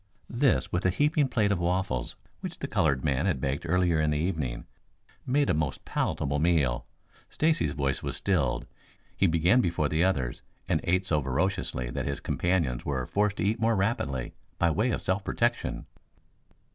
This, 0.31 0.71
with 0.71 0.83
a 0.83 0.89
heaping 0.89 1.27
plate 1.27 1.51
of 1.51 1.59
waffles 1.59 2.15
which 2.39 2.57
the 2.57 2.67
colored 2.67 3.03
man 3.05 3.27
had 3.27 3.39
baked 3.39 3.67
earlier 3.67 4.01
in 4.01 4.09
the 4.09 4.17
evening, 4.17 4.65
made 5.27 5.47
a 5.47 5.53
most 5.53 5.85
palatable 5.85 6.39
meal. 6.39 6.87
Stacy's 7.29 7.73
voice 7.73 8.01
was 8.01 8.17
stilled. 8.17 8.65
He 9.15 9.27
began 9.27 9.61
before 9.61 9.89
the 9.89 10.03
others 10.03 10.41
and 10.67 10.81
ate 10.85 11.05
so 11.05 11.21
voraciously 11.21 11.91
that 11.91 12.07
his 12.07 12.19
companions 12.19 12.83
were 12.83 13.05
forced 13.05 13.37
to 13.37 13.43
eat 13.43 13.59
more 13.59 13.75
rapidly 13.75 14.33
by 14.57 14.71
way 14.71 14.89
of 14.89 15.03
self 15.03 15.23
protection. 15.23 15.85